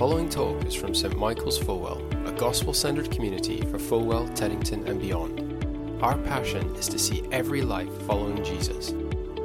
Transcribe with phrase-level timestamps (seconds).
[0.00, 4.98] following talk is from St Michael's Fulwell, a gospel centered community for Fulwell, Teddington, and
[4.98, 6.02] beyond.
[6.02, 8.94] Our passion is to see every life following Jesus.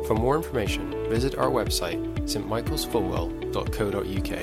[0.07, 4.39] For more information, visit our website, stmichaelsfulwell.co.uk.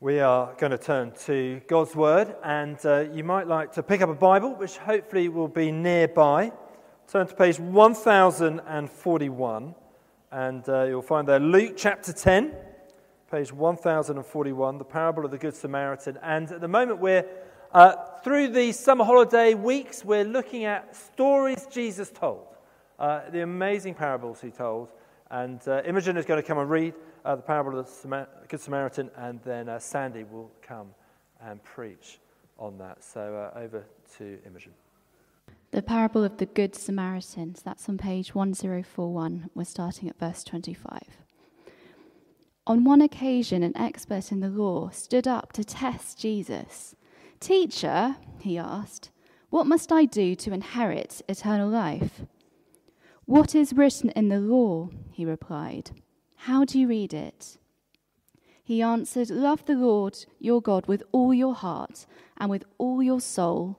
[0.00, 4.02] We are going to turn to God's Word, and uh, you might like to pick
[4.02, 6.52] up a Bible, which hopefully will be nearby.
[7.08, 9.74] Turn to page 1041,
[10.32, 12.52] and uh, you'll find there Luke chapter 10,
[13.30, 16.18] page 1041, the parable of the Good Samaritan.
[16.20, 17.24] And at the moment, we're
[17.72, 22.48] uh, through the summer holiday weeks, we're looking at stories Jesus told,
[22.98, 24.88] uh, the amazing parables he told.
[25.30, 26.94] And uh, Imogen is going to come and read
[27.24, 30.88] uh, the parable of the Good Samaritan, and then uh, Sandy will come
[31.40, 32.18] and preach
[32.58, 33.04] on that.
[33.04, 33.84] So over
[34.18, 34.72] to Imogen.
[35.70, 37.54] The parable of the Good Samaritan.
[37.54, 39.50] So that's on page 1041.
[39.54, 41.00] We're starting at verse 25.
[42.66, 46.96] On one occasion, an expert in the law stood up to test Jesus.
[47.40, 49.10] Teacher, he asked,
[49.50, 52.22] what must I do to inherit eternal life?
[53.24, 54.90] What is written in the law?
[55.12, 55.92] He replied.
[56.36, 57.56] How do you read it?
[58.62, 63.20] He answered, Love the Lord your God with all your heart, and with all your
[63.20, 63.78] soul,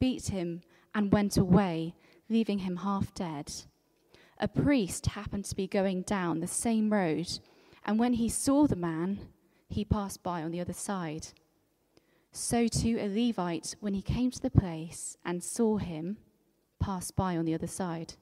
[0.00, 0.62] beat him,
[0.94, 1.94] and went away,
[2.28, 3.52] leaving him half dead.
[4.38, 7.38] A priest happened to be going down the same road,
[7.84, 9.28] and when he saw the man,
[9.68, 11.28] he passed by on the other side.
[12.32, 16.16] So too a Levite, when he came to the place and saw him,
[16.80, 18.14] passed by on the other side.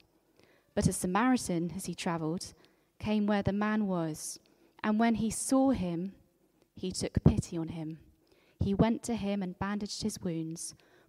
[0.74, 2.54] But a Samaritan, as he travelled,
[2.98, 4.38] came where the man was,
[4.82, 6.12] and when he saw him,
[6.74, 7.98] he took pity on him.
[8.60, 10.74] He went to him and bandaged his wounds,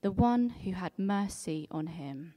[0.00, 2.34] The one who had mercy on him.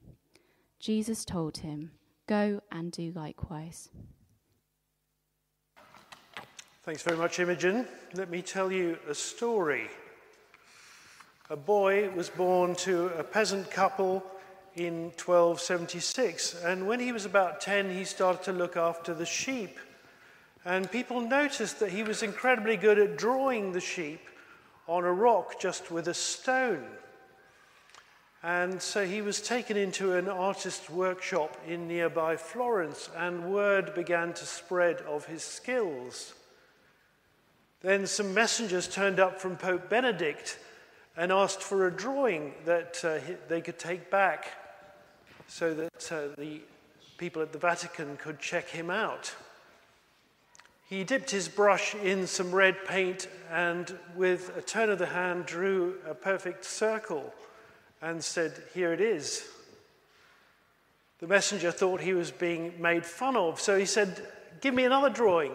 [0.80, 1.92] Jesus told him,
[2.26, 3.90] Go and do likewise.
[6.84, 7.88] Thanks very much, Imogen.
[8.16, 9.90] Let me tell you a story.
[11.52, 14.24] A boy was born to a peasant couple
[14.76, 16.64] in 1276.
[16.64, 19.78] And when he was about 10, he started to look after the sheep.
[20.66, 24.22] And people noticed that he was incredibly good at drawing the sheep
[24.88, 26.88] on a rock just with a stone.
[28.44, 34.34] And so he was taken into an artist's workshop in nearby Florence, and word began
[34.34, 36.34] to spread of his skills.
[37.81, 40.57] Then some messengers turned up from Pope Benedict
[41.16, 44.47] and asked for a drawing that uh, they could take back
[45.47, 46.62] so that uh, the
[47.18, 49.35] people at the Vatican could check him out.
[50.90, 55.46] He dipped his brush in some red paint and, with a turn of the hand,
[55.46, 57.34] drew a perfect circle
[58.02, 59.48] and said, Here it is.
[61.20, 64.26] The messenger thought he was being made fun of, so he said,
[64.60, 65.54] Give me another drawing.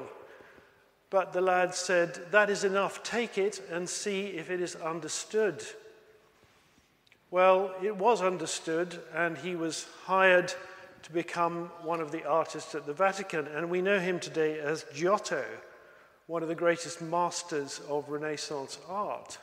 [1.10, 5.64] But the lad said, That is enough, take it and see if it is understood.
[7.30, 10.54] Well, it was understood, and he was hired
[11.02, 13.46] to become one of the artists at the Vatican.
[13.48, 15.44] And we know him today as Giotto,
[16.26, 19.38] one of the greatest masters of Renaissance art.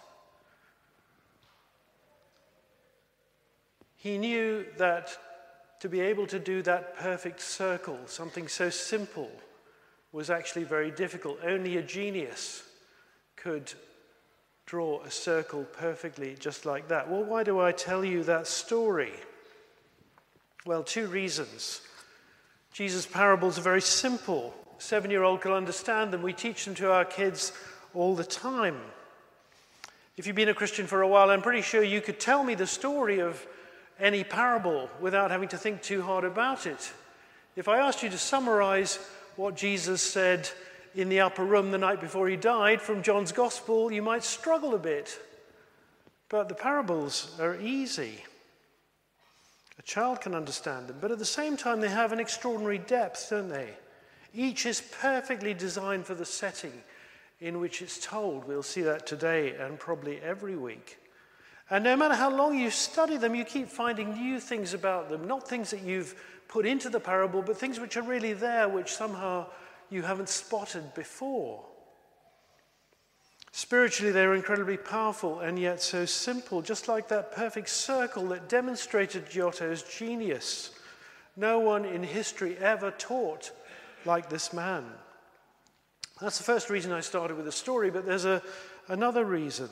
[4.04, 5.18] He knew that
[5.80, 9.32] to be able to do that perfect circle, something so simple,
[10.12, 11.40] was actually very difficult.
[11.42, 12.64] Only a genius
[13.38, 13.72] could
[14.66, 17.10] draw a circle perfectly just like that.
[17.10, 19.14] Well, why do I tell you that story?
[20.66, 21.80] Well, two reasons.
[22.74, 24.54] Jesus' parables are very simple.
[24.80, 26.24] Seven year old can understand them.
[26.24, 27.54] We teach them to our kids
[27.94, 28.82] all the time.
[30.18, 32.54] If you've been a Christian for a while, I'm pretty sure you could tell me
[32.54, 33.48] the story of
[34.00, 36.92] any parable without having to think too hard about it.
[37.56, 39.00] If I asked you to summarize
[39.36, 40.50] what Jesus said
[40.96, 44.76] in the upper room the night before he died from John's Gospel, you might struggle
[44.76, 45.20] a bit.
[46.30, 48.24] But the parables are easy.
[49.78, 53.30] A child can understand them, but at the same time, they have an extraordinary depth,
[53.30, 53.70] don't they?
[54.34, 56.74] Each is perfectly designed for the setting
[57.40, 58.48] in which it's told.
[58.48, 60.98] We'll see that today and probably every week.
[61.74, 65.28] And no matter how long you study them, you keep finding new things about them,
[65.28, 66.14] not things that you've
[66.48, 69.48] put into the parable, but things which are really there, which somehow
[69.90, 71.66] you haven't spotted before.
[73.52, 79.28] Spiritually, they're incredibly powerful and yet so simple, just like that perfect circle that demonstrated
[79.28, 80.78] Giotto's genius.
[81.36, 83.50] No one in history ever taught
[84.06, 84.86] like this man.
[86.22, 88.44] That's the first reason I started with a story, but there's a,
[88.90, 89.70] another reason.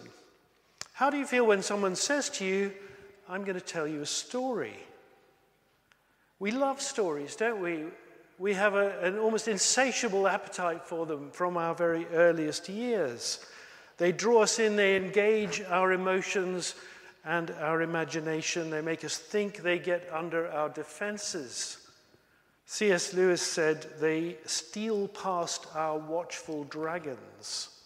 [1.01, 2.71] How do you feel when someone says to you,
[3.27, 4.75] I'm going to tell you a story?
[6.37, 7.85] We love stories, don't we?
[8.37, 13.43] We have a, an almost insatiable appetite for them from our very earliest years.
[13.97, 16.75] They draw us in, they engage our emotions
[17.25, 21.79] and our imagination, they make us think, they get under our defenses.
[22.67, 23.15] C.S.
[23.15, 27.80] Lewis said, They steal past our watchful dragons.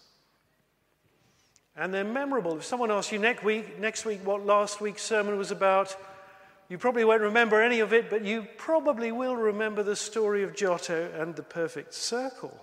[1.76, 2.56] And they're memorable.
[2.56, 5.96] If someone asks you next week, next week what last week's sermon was about,
[6.68, 10.54] you probably won't remember any of it, but you probably will remember the story of
[10.54, 12.58] Giotto and the perfect circle.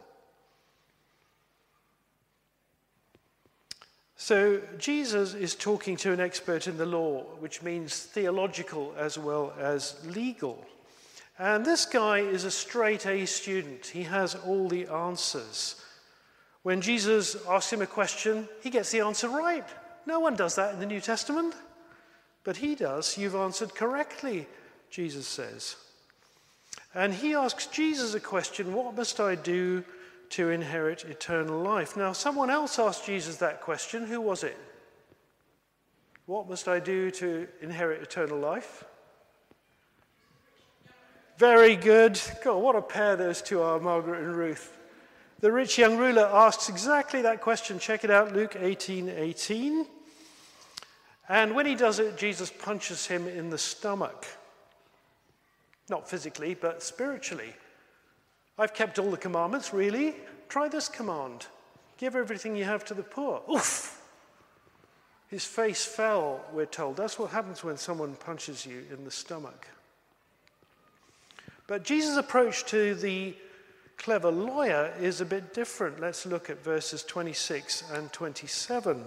[4.15, 9.53] So, Jesus is talking to an expert in the law, which means theological as well
[9.59, 10.65] as legal.
[11.37, 13.87] And this guy is a straight A student.
[13.87, 15.82] He has all the answers.
[16.63, 19.67] When Jesus asks him a question, he gets the answer right.
[20.05, 21.55] No one does that in the New Testament.
[22.43, 23.17] But he does.
[23.17, 24.47] You've answered correctly,
[24.89, 25.75] Jesus says.
[26.93, 29.83] And he asks Jesus a question What must I do
[30.31, 31.95] to inherit eternal life?
[31.97, 34.05] Now, someone else asked Jesus that question.
[34.05, 34.57] Who was it?
[36.25, 38.85] What must I do to inherit eternal life?
[41.37, 42.19] Very good.
[42.43, 44.77] God, what a pair those two are, Margaret and Ruth.
[45.43, 47.77] The rich young ruler asks exactly that question.
[47.77, 49.85] Check it out, Luke 18 18.
[51.27, 54.25] And when he does it, Jesus punches him in the stomach.
[55.89, 57.53] Not physically, but spiritually.
[58.57, 60.15] I've kept all the commandments, really?
[60.47, 61.47] Try this command
[61.97, 63.41] give everything you have to the poor.
[63.53, 64.01] Oof!
[65.27, 66.95] His face fell, we're told.
[66.95, 69.67] That's what happens when someone punches you in the stomach.
[71.67, 73.35] But Jesus' approach to the
[74.03, 75.97] clever lawyer is a bit different.
[75.97, 79.01] Let's look at verses 26 and 27.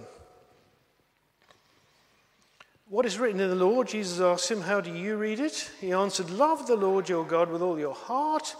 [2.89, 3.83] What is written in the law?
[3.83, 5.69] Jesus asked him, How do you read it?
[5.79, 8.55] He answered, Love the Lord your God with all your heart,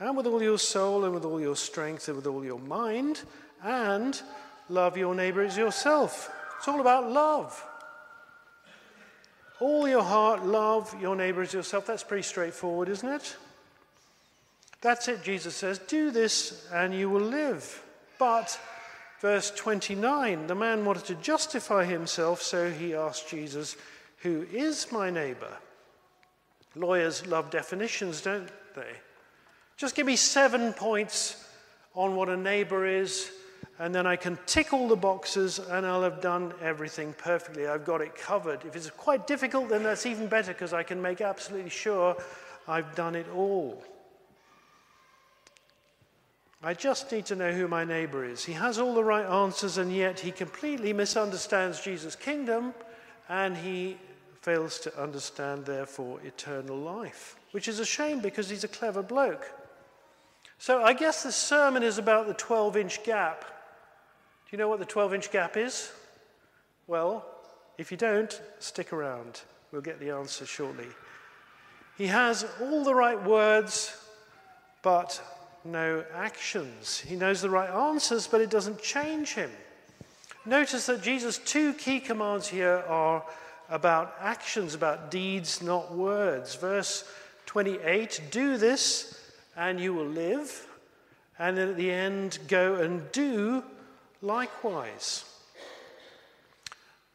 [0.00, 3.20] and with all your soul, and with all your strength, and with all your mind,
[3.62, 4.22] and
[4.70, 6.30] love your neighbor as yourself.
[6.56, 7.62] It's all about love.
[9.60, 11.84] All your heart, love your neighbor as yourself.
[11.84, 13.36] That's pretty straightforward, isn't it?
[14.84, 15.78] That's it, Jesus says.
[15.78, 17.82] Do this and you will live.
[18.18, 18.60] But,
[19.18, 23.78] verse 29, the man wanted to justify himself, so he asked Jesus,
[24.18, 25.56] Who is my neighbor?
[26.74, 28.92] Lawyers love definitions, don't they?
[29.78, 31.42] Just give me seven points
[31.94, 33.30] on what a neighbor is,
[33.78, 37.66] and then I can tick all the boxes and I'll have done everything perfectly.
[37.66, 38.66] I've got it covered.
[38.66, 42.22] If it's quite difficult, then that's even better because I can make absolutely sure
[42.68, 43.82] I've done it all.
[46.64, 48.42] I just need to know who my neighbor is.
[48.42, 52.72] He has all the right answers, and yet he completely misunderstands Jesus' kingdom,
[53.28, 53.98] and he
[54.40, 59.46] fails to understand, therefore, eternal life, which is a shame because he's a clever bloke.
[60.58, 63.42] So I guess this sermon is about the 12 inch gap.
[63.42, 65.92] Do you know what the 12 inch gap is?
[66.86, 67.26] Well,
[67.76, 69.42] if you don't, stick around.
[69.70, 70.88] We'll get the answer shortly.
[71.98, 73.94] He has all the right words,
[74.80, 75.20] but
[75.64, 77.00] no actions.
[77.00, 79.50] He knows the right answers, but it doesn't change him.
[80.46, 83.24] Notice that Jesus' two key commands here are
[83.70, 86.54] about actions, about deeds, not words.
[86.54, 87.04] Verse
[87.46, 89.18] 28 do this
[89.56, 90.66] and you will live.
[91.38, 93.64] And then at the end, go and do
[94.22, 95.24] likewise.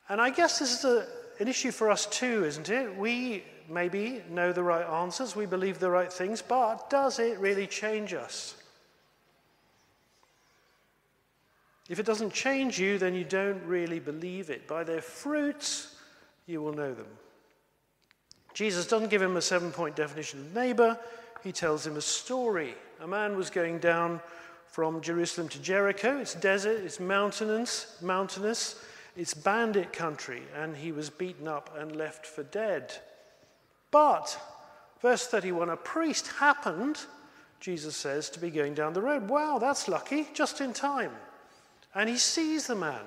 [0.10, 1.08] And I guess this is a,
[1.40, 2.96] an issue for us too, isn't it?
[2.98, 7.68] We maybe know the right answers, we believe the right things, but does it really
[7.68, 8.56] change us?
[11.90, 14.68] If it doesn't change you, then you don't really believe it.
[14.68, 15.96] By their fruits,
[16.46, 17.08] you will know them.
[18.54, 20.98] Jesus doesn't give him a seven point definition of neighbor,
[21.44, 22.76] he tells him a story.
[23.02, 24.20] A man was going down
[24.68, 26.20] from Jerusalem to Jericho.
[26.20, 28.84] It's desert, it's mountainous, mountainous,
[29.16, 32.94] it's bandit country, and he was beaten up and left for dead.
[33.92, 34.40] But,
[35.02, 37.00] verse 31, a priest happened,
[37.60, 39.28] Jesus says, to be going down the road.
[39.30, 41.12] Wow, that's lucky, just in time.
[41.96, 43.02] And he sees the man,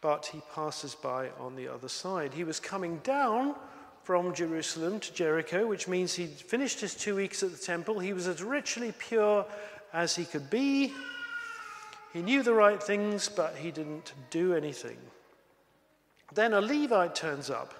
[0.00, 2.32] but he passes by on the other side.
[2.32, 3.54] He was coming down
[4.04, 7.98] from Jerusalem to Jericho, which means he'd finished his two weeks at the temple.
[7.98, 9.44] He was as ritually pure
[9.92, 10.94] as he could be.
[12.14, 14.96] He knew the right things, but he didn't do anything.
[16.32, 17.74] Then a Levite turns up,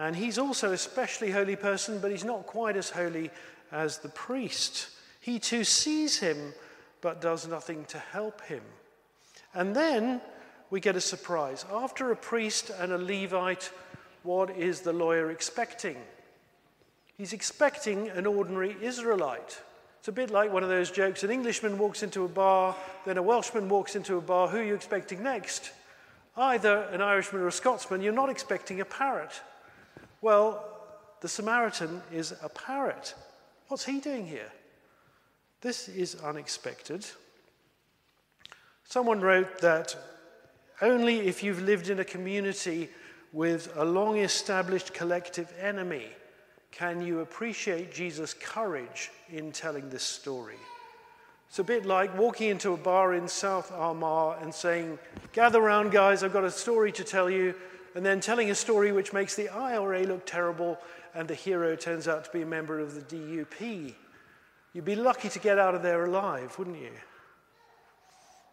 [0.00, 3.30] and he's also a specially holy person, but he's not quite as holy
[3.70, 4.88] as the priest.
[5.20, 6.54] He too sees him,
[7.02, 8.62] but does nothing to help him.
[9.52, 10.22] And then
[10.70, 11.66] we get a surprise.
[11.70, 13.70] After a priest and a Levite,
[14.22, 15.98] what is the lawyer expecting?
[17.18, 19.60] He's expecting an ordinary Israelite.
[19.98, 23.18] It's a bit like one of those jokes an Englishman walks into a bar, then
[23.18, 24.48] a Welshman walks into a bar.
[24.48, 25.72] Who are you expecting next?
[26.38, 28.00] Either an Irishman or a Scotsman.
[28.00, 29.42] You're not expecting a parrot.
[30.20, 30.64] Well,
[31.20, 33.14] the Samaritan is a parrot.
[33.68, 34.50] What's he doing here?
[35.60, 37.06] This is unexpected.
[38.84, 39.96] Someone wrote that
[40.82, 42.88] only if you've lived in a community
[43.32, 46.06] with a long established collective enemy
[46.72, 50.56] can you appreciate Jesus' courage in telling this story?
[51.48, 54.98] It's a bit like walking into a bar in South Armagh and saying,
[55.32, 57.54] Gather round, guys, I've got a story to tell you,
[57.94, 60.78] and then telling a story which makes the IRA look terrible
[61.14, 63.94] and the hero turns out to be a member of the DUP.
[64.72, 66.92] You'd be lucky to get out of there alive, wouldn't you?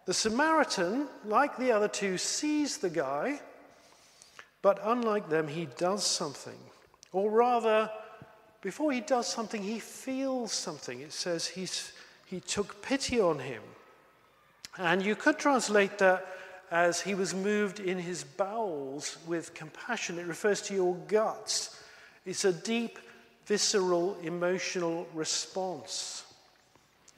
[0.05, 3.41] The Samaritan, like the other two, sees the guy,
[4.61, 6.57] but unlike them, he does something.
[7.11, 7.91] Or rather,
[8.61, 11.01] before he does something, he feels something.
[11.01, 11.91] It says he's,
[12.25, 13.61] he took pity on him.
[14.77, 16.25] And you could translate that
[16.71, 20.19] as he was moved in his bowels with compassion.
[20.19, 21.81] It refers to your guts.
[22.25, 22.99] It's a deep,
[23.45, 26.25] visceral, emotional response.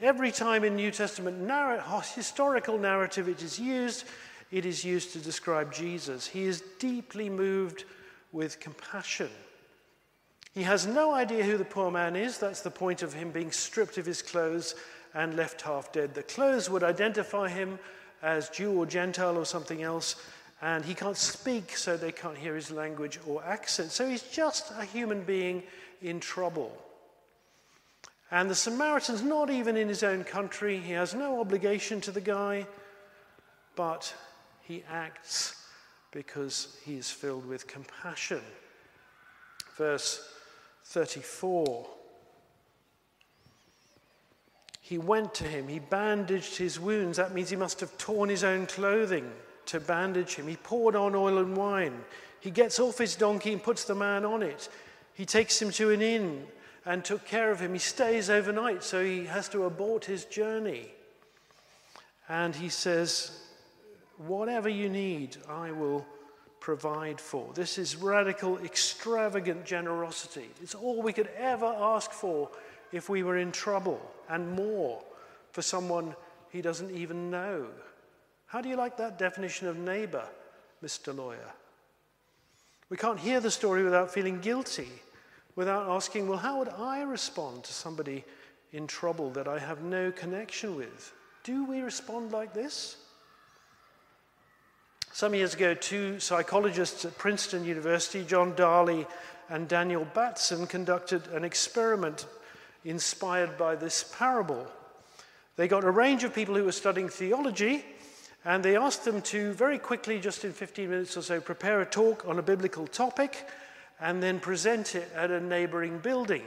[0.02, 1.82] Every time in New Testament narr-
[2.16, 4.06] historical narrative it is used,
[4.52, 6.28] it is used to describe Jesus.
[6.28, 7.86] He is deeply moved
[8.32, 9.30] with compassion.
[10.54, 12.38] He has no idea who the poor man is.
[12.38, 14.76] That's the point of him being stripped of his clothes
[15.14, 16.14] and left half dead.
[16.14, 17.80] The clothes would identify him
[18.22, 20.16] as Jew or Gentile or something else,
[20.62, 23.92] and he can't speak, so they can't hear his language or accent.
[23.92, 25.64] So he's just a human being
[26.02, 26.76] in trouble.
[28.32, 30.80] And the Samaritan's not even in his own country.
[30.80, 32.68] He has no obligation to the guy,
[33.76, 34.14] but
[34.62, 35.56] he acts
[36.12, 38.42] because he is filled with compassion.
[39.78, 40.28] Verse
[40.86, 41.88] 34.
[44.90, 47.18] He went to him, he bandaged his wounds.
[47.18, 49.32] That means he must have torn his own clothing
[49.68, 50.48] to bandage him.
[50.48, 51.94] He poured on oil and wine.
[52.40, 54.68] He gets off his donkey and puts the man on it.
[55.14, 56.48] He takes him to an inn
[56.88, 57.74] and took care of him.
[57.74, 60.92] He stays overnight, so he has to abort his journey.
[62.28, 63.44] And he says,
[64.18, 66.04] Whatever you need, I will
[66.60, 67.54] provide for.
[67.54, 70.50] This is radical, extravagant generosity.
[70.64, 72.50] It's all we could ever ask for
[72.92, 75.04] if we were in trouble, and more
[75.52, 76.16] for someone
[76.50, 77.68] he doesn't even know.
[78.48, 80.28] How do you like that definition of neighbor,
[80.84, 81.16] Mr.
[81.16, 81.54] Lawyer?
[82.90, 84.90] We can't hear the story without feeling guilty,
[85.56, 88.26] without asking, well, how would I respond to somebody
[88.72, 91.14] in trouble that I have no connection with?
[91.44, 92.98] Do we respond like this?
[95.12, 99.06] Some years ago, two psychologists at Princeton University, John Darley
[99.50, 102.26] and Daniel Batson, conducted an experiment
[102.86, 104.68] inspired by this parable.
[105.56, 107.84] They got a range of people who were studying theology,
[108.46, 111.86] and they asked them to very quickly, just in 15 minutes or so, prepare a
[111.86, 113.48] talk on a biblical topic
[114.00, 116.44] and then present it at a neighboring building.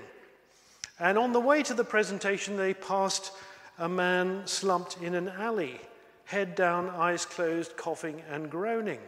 [0.99, 3.33] And on the way to the presentation, they passed
[3.79, 5.81] a man slumped in an alley
[6.25, 9.01] head down, eyes closed, coughing and groaning.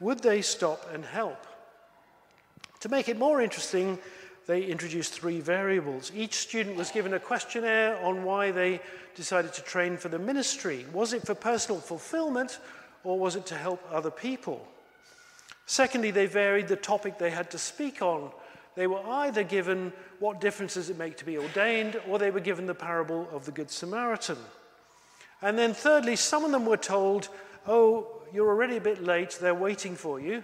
[0.00, 1.46] Would they stop and help?
[2.80, 3.98] To make it more interesting,
[4.46, 6.10] they introduced three variables.
[6.14, 8.80] Each student was given a questionnaire on why they
[9.14, 10.84] decided to train for the ministry.
[10.92, 12.58] Was it for personal fulfillment
[13.04, 14.66] or was it to help other people?
[15.66, 18.30] Secondly, they varied the topic they had to speak on.
[18.74, 22.40] They were either given what difference does it make to be ordained, or they were
[22.40, 24.38] given the parable of the Good Samaritan.
[25.40, 27.28] And then, thirdly, some of them were told,
[27.66, 30.42] Oh, you're already a bit late, they're waiting for you.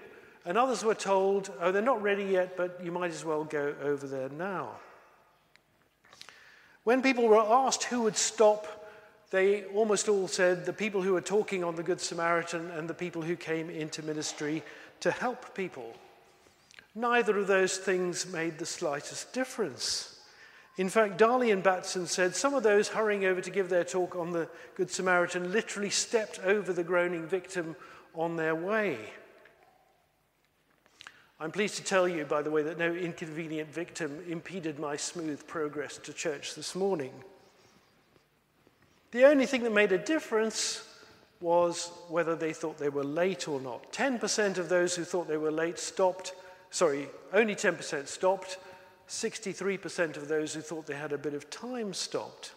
[0.49, 3.75] And others were told, Oh, they're not ready yet, but you might as well go
[3.83, 4.71] over there now.
[6.85, 8.89] When people were asked who would stop,
[9.31, 12.95] they almost all said the people who were talking on the Good Samaritan and the
[12.95, 14.63] people who came into ministry
[15.01, 15.95] to help people.
[16.95, 20.19] Neither of those things made the slightest difference.
[20.79, 24.17] In fact, Darley and Batson said some of those hurrying over to give their talk
[24.17, 27.77] on the Good Samaritan literally stepped over the groaning victim
[28.15, 28.99] on their way.
[31.41, 35.47] I'm pleased to tell you, by the way, that no inconvenient victim impeded my smooth
[35.47, 37.13] progress to church this morning.
[39.13, 40.85] The only thing that made a difference
[41.41, 43.93] was whether they thought they were late or not.
[43.93, 46.35] 10% of those who thought they were late stopped,
[46.71, 48.59] sorry, only 10% stopped.
[49.09, 52.53] 63% of those who thought they had a bit of time stopped.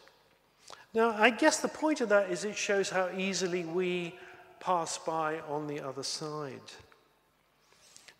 [0.93, 4.15] Now, I guess the point of that is it shows how easily we
[4.59, 6.59] pass by on the other side.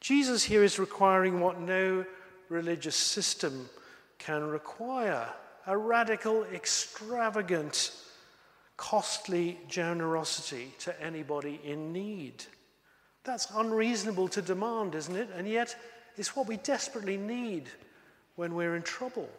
[0.02, 2.04] Jesus here is requiring what no
[2.50, 3.70] religious system
[4.18, 5.30] can require
[5.68, 7.92] a radical, extravagant,
[8.78, 12.44] costly generosity to anybody in need.
[13.24, 15.30] That's unreasonable to demand, isn't it?
[15.36, 15.76] And yet,
[16.18, 17.70] it's what we desperately need
[18.36, 19.30] when we're in trouble.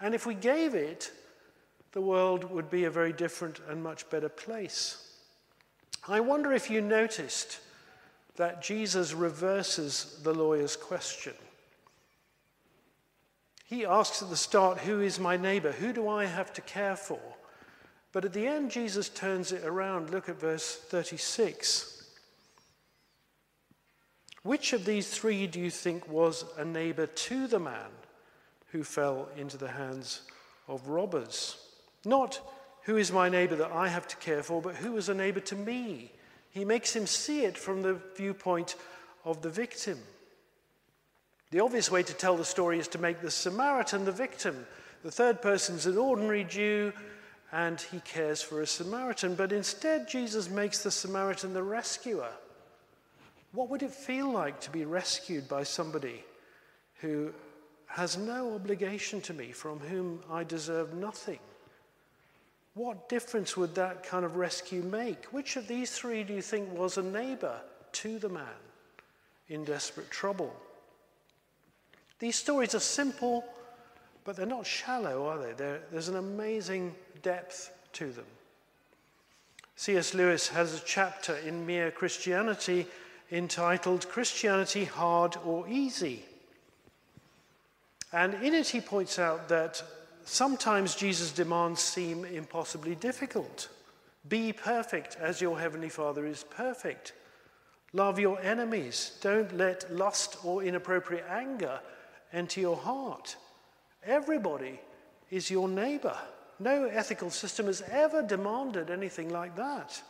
[0.00, 1.10] And if we gave it,
[1.90, 5.12] the world would be a very different and much better place.
[6.06, 7.58] I wonder if you noticed
[8.38, 11.34] that Jesus reverses the lawyer's question.
[13.66, 15.72] He asks at the start, Who is my neighbor?
[15.72, 17.20] Who do I have to care for?
[18.12, 20.10] But at the end, Jesus turns it around.
[20.10, 22.06] Look at verse 36.
[24.44, 27.90] Which of these three do you think was a neighbor to the man
[28.68, 30.22] who fell into the hands
[30.68, 31.56] of robbers?
[32.04, 32.40] Not
[32.84, 35.40] who is my neighbor that I have to care for, but who is a neighbor
[35.40, 36.12] to me?
[36.58, 38.74] He makes him see it from the viewpoint
[39.24, 39.96] of the victim.
[41.52, 44.66] The obvious way to tell the story is to make the Samaritan the victim.
[45.04, 46.92] The third person's an ordinary Jew
[47.52, 49.36] and he cares for a Samaritan.
[49.36, 52.32] But instead, Jesus makes the Samaritan the rescuer.
[53.52, 56.24] What would it feel like to be rescued by somebody
[57.00, 57.32] who
[57.86, 61.38] has no obligation to me, from whom I deserve nothing?
[62.78, 65.24] What difference would that kind of rescue make?
[65.32, 67.60] Which of these three do you think was a neighbor
[67.94, 68.60] to the man
[69.48, 70.54] in desperate trouble?
[72.20, 73.44] These stories are simple,
[74.22, 75.54] but they're not shallow, are they?
[75.54, 78.26] They're, there's an amazing depth to them.
[79.74, 80.14] C.S.
[80.14, 82.86] Lewis has a chapter in Mere Christianity
[83.32, 86.24] entitled Christianity Hard or Easy.
[88.12, 89.82] And in it, he points out that
[90.28, 93.70] Sometimes Jesus' demands seem impossibly difficult.
[94.28, 97.14] Be perfect as your heavenly Father is perfect.
[97.94, 99.16] Love your enemies.
[99.22, 101.80] Don't let lust or inappropriate anger
[102.30, 103.36] enter your heart.
[104.04, 104.78] Everybody
[105.30, 106.16] is your neighbor.
[106.60, 110.02] No ethical system has ever demanded anything like that.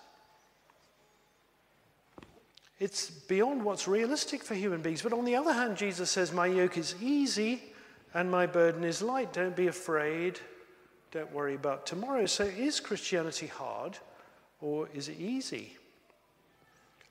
[2.81, 5.02] It's beyond what's realistic for human beings.
[5.02, 7.62] But on the other hand, Jesus says, My yoke is easy
[8.14, 9.33] and my burden is light.
[9.33, 10.40] Don't be afraid.
[11.11, 12.27] Don't worry about tomorrow.
[12.27, 13.99] So, is Christianity hard
[14.61, 15.77] or is it easy?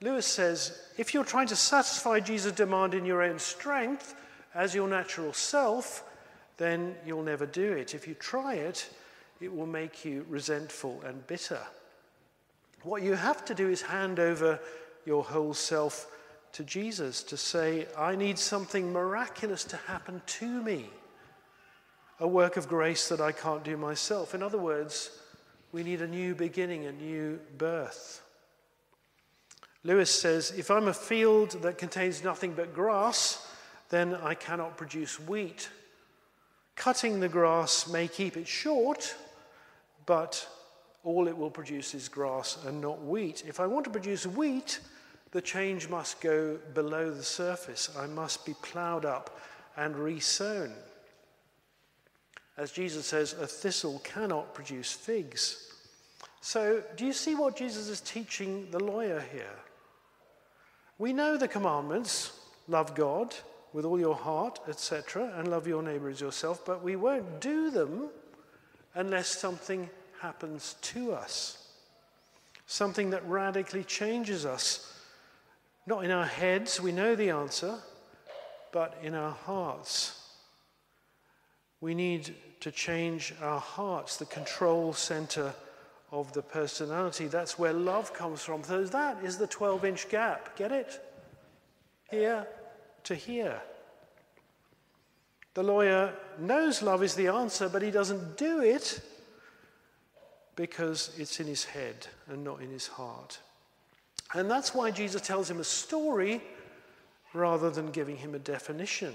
[0.01, 4.15] Lewis says if you're trying to satisfy Jesus' demand in your own strength
[4.53, 6.03] as your natural self,
[6.57, 7.95] then you'll never do it.
[7.95, 8.89] If you try it,
[9.41, 11.61] it will make you resentful and bitter.
[12.83, 14.59] What you have to do is hand over
[15.05, 16.07] your whole self
[16.57, 20.89] to Jesus to say, I need something miraculous to happen to me,
[22.19, 24.33] a work of grace that I can't do myself.
[24.33, 25.11] In other words,
[25.71, 28.23] we need a new beginning, a new birth.
[29.83, 33.47] Lewis says, If I'm a field that contains nothing but grass,
[33.89, 35.69] then I cannot produce wheat.
[36.75, 39.15] Cutting the grass may keep it short,
[40.07, 40.47] but
[41.03, 43.43] all it will produce is grass and not wheat.
[43.45, 44.79] If I want to produce wheat,
[45.37, 47.95] the change must go below the surface.
[47.95, 49.39] I must be ploughed up
[49.75, 50.73] and resown.
[52.57, 55.71] As Jesus says, a thistle cannot produce figs.
[56.41, 59.59] So, do you see what Jesus is teaching the lawyer here?
[60.97, 62.31] We know the commandments
[62.67, 63.35] love God
[63.73, 67.69] with all your heart, etc., and love your neighbor as yourself, but we won't do
[67.69, 68.09] them
[68.95, 69.87] unless something
[70.19, 71.67] happens to us.
[72.65, 74.95] Something that radically changes us
[75.87, 77.75] not in our heads, we know the answer,
[78.73, 80.21] but in our hearts.
[81.79, 85.53] We need to change our hearts, the control center
[86.11, 87.27] of the personality.
[87.27, 88.63] That's where love comes from.
[88.63, 90.57] So that is the 12 inch gap.
[90.57, 91.01] Get it?
[92.11, 92.45] Here
[93.05, 93.61] to here.
[95.53, 99.01] The lawyer knows love is the answer, but he doesn't do it
[100.57, 103.39] because it's in his head and not in his heart.
[104.33, 106.41] And that's why Jesus tells him a story
[107.33, 109.13] rather than giving him a definition.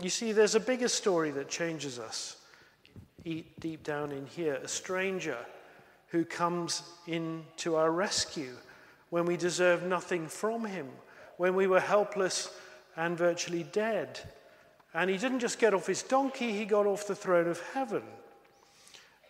[0.00, 2.36] You see, there's a bigger story that changes us
[3.24, 5.38] deep down in here a stranger
[6.08, 8.54] who comes in to our rescue
[9.10, 10.88] when we deserve nothing from him,
[11.36, 12.50] when we were helpless
[12.96, 14.20] and virtually dead.
[14.94, 18.02] And he didn't just get off his donkey, he got off the throne of heaven.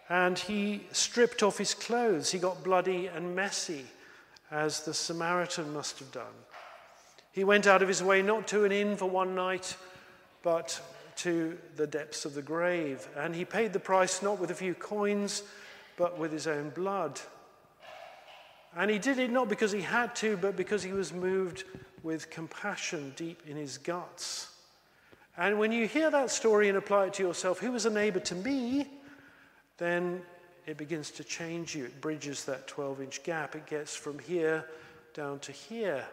[0.08, 2.30] And he stripped off his clothes.
[2.30, 3.84] He got bloody and messy,
[4.50, 6.34] as the Samaritan must have done.
[7.32, 9.76] He went out of his way not to an inn for one night,
[10.42, 10.80] but
[11.16, 13.06] to the depths of the grave.
[13.16, 15.42] And he paid the price not with a few coins,
[15.96, 17.20] but with his own blood.
[18.76, 21.64] And he did it not because he had to, but because he was moved
[22.02, 24.50] with compassion deep in his guts.
[25.36, 28.20] And when you hear that story and apply it to yourself, who was a neighbor
[28.20, 28.86] to me?
[29.78, 30.22] Then
[30.66, 31.84] it begins to change you.
[31.84, 33.54] It bridges that 12 inch gap.
[33.54, 34.64] It gets from here
[35.14, 36.04] down to here.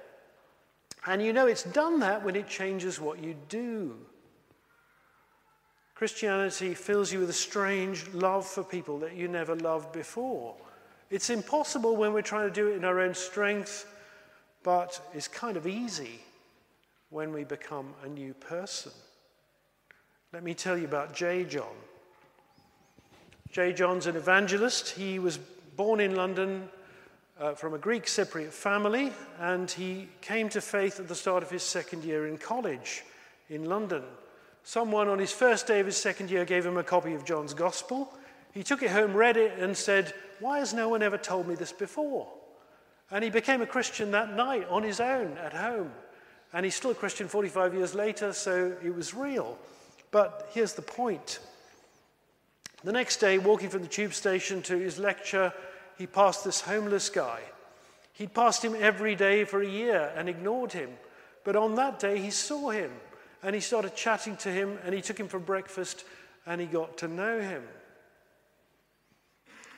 [1.05, 3.95] And you know it's done that when it changes what you do.
[5.95, 10.55] Christianity fills you with a strange love for people that you never loved before.
[11.09, 13.85] It's impossible when we're trying to do it in our own strength,
[14.63, 16.19] but it's kind of easy
[17.09, 18.91] when we become a new person.
[20.31, 21.43] Let me tell you about J.
[21.43, 21.75] John.
[23.53, 23.71] J.
[23.71, 24.89] John's an evangelist.
[24.89, 25.37] He was
[25.77, 26.67] born in London
[27.39, 31.51] uh, from a Greek Cypriot family, and he came to faith at the start of
[31.51, 33.03] his second year in college
[33.51, 34.01] in London.
[34.63, 37.53] Someone on his first day of his second year gave him a copy of John's
[37.53, 38.11] Gospel.
[38.55, 41.53] He took it home, read it, and said, Why has no one ever told me
[41.53, 42.27] this before?
[43.11, 45.91] And he became a Christian that night on his own at home.
[46.53, 49.59] And he's still a Christian 45 years later, so it was real.
[50.09, 51.37] But here's the point
[52.83, 55.53] the next day, walking from the tube station to his lecture,
[55.97, 57.39] he passed this homeless guy.
[58.13, 60.89] He'd passed him every day for a year and ignored him.
[61.43, 62.91] But on that day, he saw him
[63.41, 66.03] and he started chatting to him and he took him for breakfast
[66.45, 67.63] and he got to know him.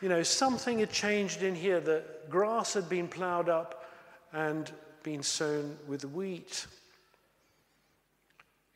[0.02, 1.80] You know, something had changed in here.
[1.80, 3.90] The grass had been plowed up
[4.34, 4.70] and
[5.04, 6.66] been sown with wheat.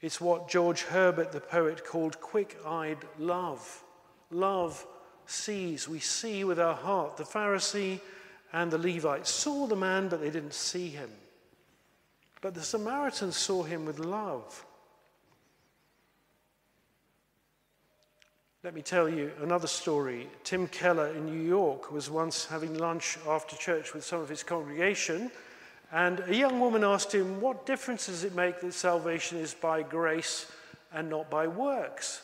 [0.02, 3.84] It's what George Herbert, the poet, called quick eyed love
[4.32, 4.86] love
[5.26, 5.88] sees.
[5.88, 7.18] We see with our heart.
[7.18, 8.00] The Pharisee
[8.54, 11.10] and the Levite saw the man, but they didn't see him.
[12.42, 14.66] But the Samaritan saw him with love.
[18.64, 20.28] Let me tell you another story.
[20.44, 24.44] Tim Keller in New York was once having lunch after church with some of his
[24.44, 25.32] congregation,
[25.92, 29.82] and a young woman asked him, What difference does it make that salvation is by
[29.82, 30.52] grace
[30.94, 32.22] and not by works?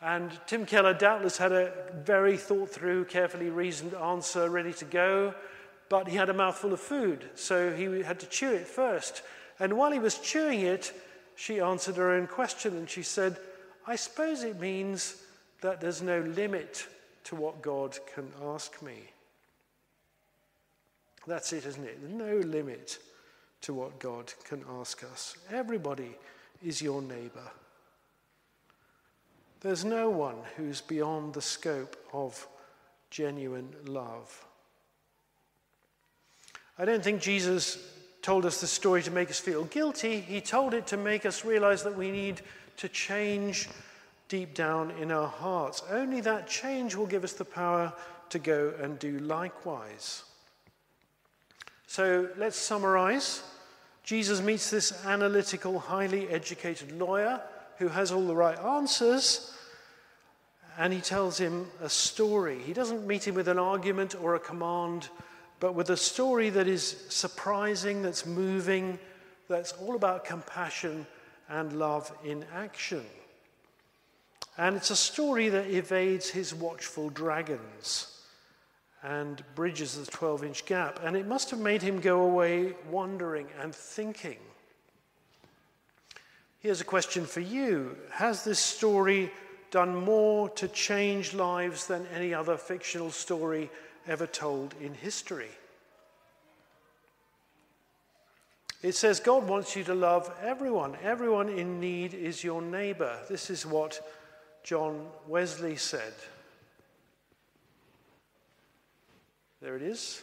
[0.00, 5.34] And Tim Keller doubtless had a very thought through, carefully reasoned answer ready to go,
[5.88, 9.22] but he had a mouthful of food, so he had to chew it first.
[9.58, 10.92] And while he was chewing it,
[11.34, 13.38] she answered her own question and she said,
[13.86, 15.22] I suppose it means
[15.62, 16.86] that there's no limit
[17.24, 19.10] to what God can ask me.
[21.26, 22.02] That's it, isn't it?
[22.02, 22.98] No limit
[23.62, 25.36] to what God can ask us.
[25.50, 26.16] Everybody
[26.62, 27.50] is your neighbor.
[29.60, 32.46] There's no one who's beyond the scope of
[33.10, 34.46] genuine love.
[36.78, 37.78] I don't think Jesus
[38.22, 40.20] told us the story to make us feel guilty.
[40.20, 42.40] He told it to make us realize that we need
[42.76, 43.68] to change
[44.28, 45.82] deep down in our hearts.
[45.90, 47.92] Only that change will give us the power
[48.30, 50.22] to go and do likewise.
[51.86, 53.42] So let's summarize.
[54.04, 57.40] Jesus meets this analytical, highly educated lawyer
[57.78, 59.54] who has all the right answers,
[60.78, 62.58] and he tells him a story.
[62.60, 65.08] He doesn't meet him with an argument or a command,
[65.60, 68.98] but with a story that is surprising, that's moving,
[69.48, 71.06] that's all about compassion
[71.48, 73.04] and love in action.
[74.56, 78.18] And it's a story that evades his watchful dragons
[79.02, 81.00] and bridges the 12 inch gap.
[81.04, 84.38] And it must have made him go away wondering and thinking.
[86.60, 89.30] Here's a question for you Has this story
[89.70, 93.70] done more to change lives than any other fictional story
[94.06, 95.50] ever told in history?
[98.82, 100.96] It says God wants you to love everyone.
[101.02, 103.18] Everyone in need is your neighbor.
[103.28, 104.00] This is what
[104.62, 106.14] John Wesley said.
[109.60, 110.22] There it is.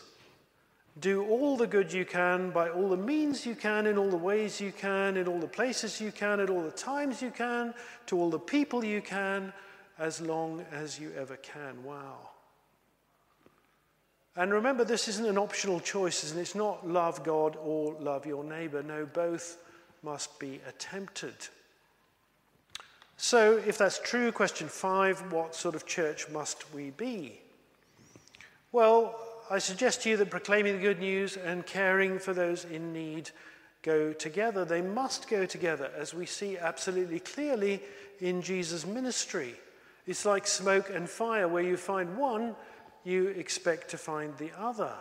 [1.00, 4.16] Do all the good you can by all the means you can, in all the
[4.16, 7.74] ways you can, in all the places you can, at all the times you can,
[8.08, 9.52] to all the people you can,
[10.00, 11.84] as long as you ever can.
[11.84, 12.30] Wow.
[14.38, 18.44] And remember, this isn't an optional choice, and it's not love God or love your
[18.44, 18.84] neighbor.
[18.84, 19.58] No, both
[20.04, 21.36] must be attempted.
[23.18, 27.40] So, if that's true, question five what sort of church must we be?
[28.74, 29.18] Well,
[29.50, 33.30] I suggest to you that proclaiming the good news and caring for those in need
[33.84, 34.66] go together.
[34.66, 37.82] They must go together, as we see absolutely clearly
[38.20, 39.54] in Jesus' ministry.
[40.08, 42.56] It's like smoke and fire, where you find one,
[43.04, 44.94] you expect to find the other.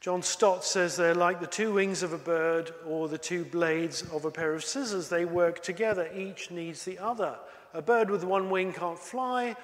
[0.00, 4.02] John Stott says they're like the two wings of a bird or the two blades
[4.12, 5.08] of a pair of scissors.
[5.08, 7.36] They work together, each needs the other.
[7.74, 9.56] A bird with one wing can't fly.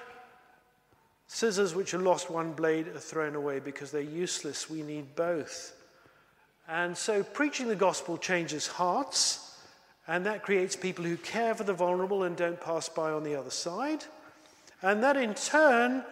[1.27, 4.69] Scissors which have lost one blade are thrown away because they're useless.
[4.69, 5.75] We need both.
[6.67, 9.57] And so preaching the gospel changes hearts,
[10.07, 13.35] and that creates people who care for the vulnerable and don't pass by on the
[13.35, 14.05] other side.
[14.81, 16.03] And that in turn,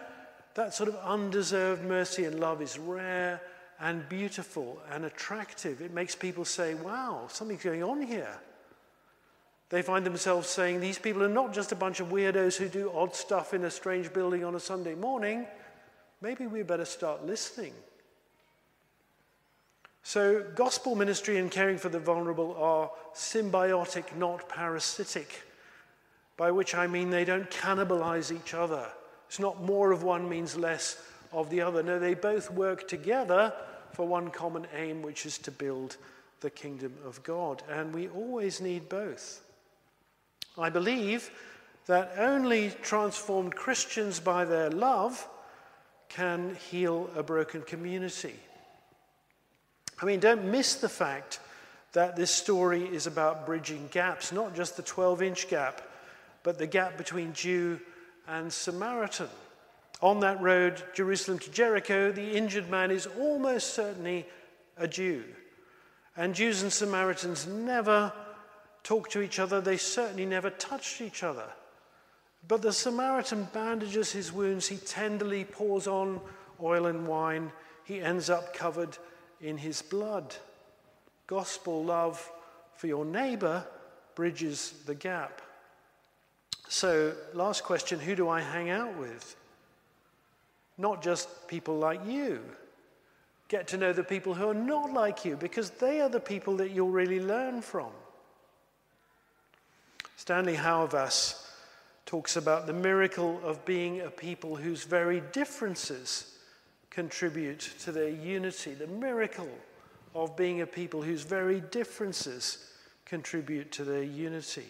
[0.54, 3.40] that sort of undeserved mercy and love is rare
[3.80, 5.80] and beautiful and attractive.
[5.80, 8.38] It makes people say, wow, something's going on here.
[9.68, 12.92] They find themselves saying, these people are not just a bunch of weirdos who do
[12.94, 15.46] odd stuff in a strange building on a Sunday morning.
[16.20, 17.72] Maybe we better start listening.
[20.04, 25.42] So, gospel ministry and caring for the vulnerable are symbiotic, not parasitic
[26.36, 28.86] by which I mean they don't cannibalize each other.
[29.26, 31.02] It's not more of one means less
[31.32, 31.82] of the other.
[31.82, 33.52] No, they both work together
[33.92, 35.96] for one common aim, which is to build
[36.40, 37.62] the kingdom of God.
[37.68, 39.42] And we always need both.
[40.58, 41.30] I believe
[41.86, 45.28] that only transformed Christians by their love
[46.08, 48.34] can heal a broken community.
[50.00, 51.40] I mean, don't miss the fact
[51.92, 55.82] that this story is about bridging gaps, not just the 12 inch gap
[56.46, 57.80] but the gap between Jew
[58.28, 59.28] and Samaritan.
[60.00, 64.24] On that road, Jerusalem to Jericho, the injured man is almost certainly
[64.76, 65.24] a Jew.
[66.16, 68.12] And Jews and Samaritans never
[68.86, 71.48] talked to each other, they certainly never touched each other.
[72.46, 76.20] But the Samaritan bandages his wounds, he tenderly pours on
[76.62, 77.50] oil and wine,
[77.82, 78.96] he ends up covered
[79.40, 80.36] in his blood.
[81.26, 82.30] Gospel love
[82.76, 83.66] for your neighbor
[84.14, 85.42] bridges the gap.
[86.68, 89.34] So, last question who do I hang out with?
[90.78, 92.40] Not just people like you.
[93.48, 96.56] Get to know the people who are not like you because they are the people
[96.58, 97.90] that you'll really learn from.
[100.16, 101.46] Stanley Hauerwas
[102.06, 106.38] talks about the miracle of being a people whose very differences
[106.88, 108.72] contribute to their unity.
[108.72, 109.50] The miracle
[110.14, 112.72] of being a people whose very differences
[113.04, 114.66] contribute to their unity.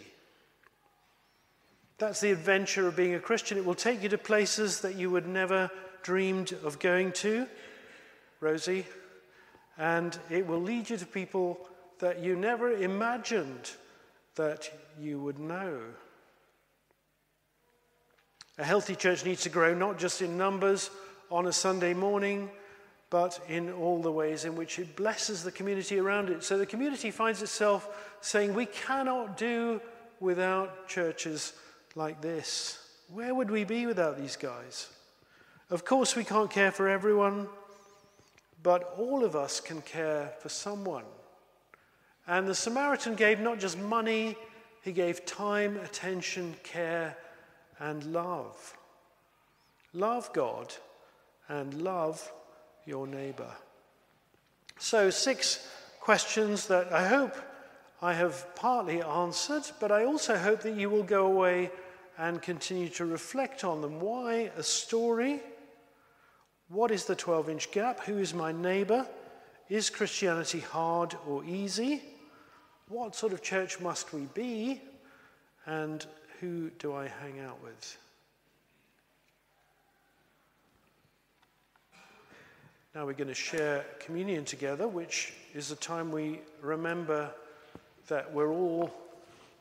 [1.99, 3.57] That's the adventure of being a Christian.
[3.57, 5.71] It will take you to places that you would never
[6.03, 7.47] dreamed of going to,
[8.41, 8.87] Rosie,
[9.79, 11.69] and it will lead you to people
[12.01, 13.71] that you never imagined
[14.37, 15.81] that you would know.
[18.59, 20.91] A healthy church needs to grow not just in numbers
[21.31, 22.51] on a Sunday morning,
[23.11, 26.43] but in all the ways in which it blesses the community around it.
[26.43, 27.89] So the community finds itself
[28.21, 29.81] saying, We cannot do
[30.21, 31.53] without churches
[31.95, 32.79] like this.
[33.13, 34.89] Where would we be without these guys?
[35.71, 37.49] Of course, we can't care for everyone,
[38.63, 41.05] but all of us can care for someone.
[42.29, 44.37] And the Samaritan gave not just money,
[44.83, 47.17] he gave time, attention, care,
[47.79, 48.77] and love.
[49.93, 50.75] Love God
[51.49, 52.33] and love
[52.85, 53.51] your neighbor.
[54.79, 55.69] So, six
[56.01, 57.35] questions that I hope
[58.03, 61.71] I have partly answered, but I also hope that you will go away
[62.19, 64.01] and continue to reflect on them.
[64.01, 65.41] Why a story?
[66.69, 68.01] What is the 12 inch gap?
[68.01, 69.07] Who is my neighbor?
[69.69, 72.03] Is Christianity hard or easy?
[72.89, 74.81] What sort of church must we be?
[75.67, 76.07] And
[76.41, 77.99] who do I hang out with?
[82.95, 87.31] Now we're going to share communion together, which is a time we remember
[88.07, 88.95] that we're all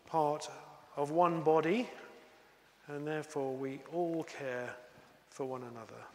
[0.07, 0.47] part
[0.95, 1.89] of one body
[2.87, 4.69] and therefore we all care
[5.29, 6.14] for one another.